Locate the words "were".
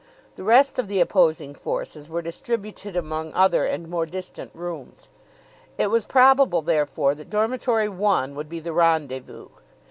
2.09-2.23